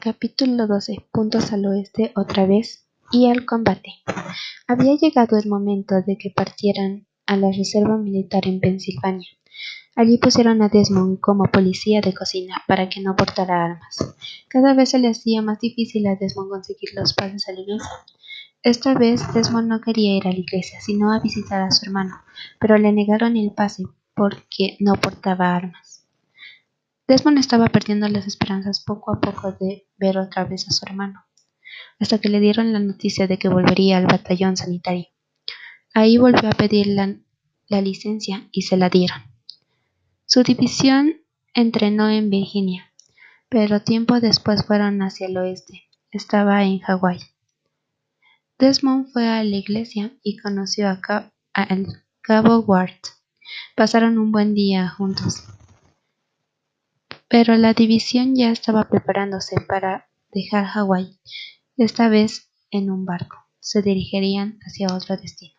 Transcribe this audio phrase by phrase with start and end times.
[0.00, 1.08] Capítulo 12.
[1.10, 3.94] Puntos al oeste otra vez y al combate.
[4.68, 9.28] Había llegado el momento de que partieran a la reserva militar en Pensilvania.
[9.96, 14.14] Allí pusieron a Desmond como policía de cocina para que no portara armas.
[14.46, 17.90] Cada vez se le hacía más difícil a Desmond conseguir los pases a la iglesia.
[18.62, 22.14] Esta vez Desmond no quería ir a la iglesia, sino a visitar a su hermano,
[22.60, 23.82] pero le negaron el pase
[24.14, 25.97] porque no portaba armas.
[27.08, 31.24] Desmond estaba perdiendo las esperanzas poco a poco de ver otra vez a su hermano,
[31.98, 35.06] hasta que le dieron la noticia de que volvería al batallón sanitario.
[35.94, 37.16] Ahí volvió a pedir la,
[37.66, 39.22] la licencia y se la dieron.
[40.26, 41.14] Su división
[41.54, 42.92] entrenó en Virginia,
[43.48, 45.84] pero tiempo después fueron hacia el oeste.
[46.10, 47.20] Estaba en Hawái.
[48.58, 51.00] Desmond fue a la iglesia y conoció a,
[52.20, 53.00] Cabo Ward.
[53.74, 55.44] Pasaron un buen día juntos.
[57.28, 61.18] Pero la división ya estaba preparándose para dejar Hawái,
[61.76, 63.36] esta vez en un barco.
[63.60, 65.57] Se dirigirían hacia otro destino.